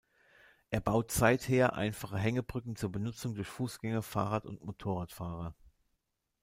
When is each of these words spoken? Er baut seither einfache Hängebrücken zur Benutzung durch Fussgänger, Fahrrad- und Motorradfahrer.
Er 0.71 0.79
baut 0.81 1.11
seither 1.11 1.73
einfache 1.73 2.17
Hängebrücken 2.17 2.75
zur 2.75 2.91
Benutzung 2.91 3.35
durch 3.35 3.47
Fussgänger, 3.47 4.01
Fahrrad- 4.01 4.47
und 4.47 4.65
Motorradfahrer. 4.65 5.53